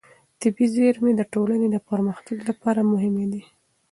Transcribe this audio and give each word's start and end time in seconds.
طبیعي 0.41 0.67
زېرمې 0.75 1.11
د 1.15 1.21
ټولنې 1.33 1.67
د 1.71 1.77
پرمختګ 1.89 2.37
لپاره 2.49 2.89
مهمې 2.91 3.25
دي. 3.31 3.43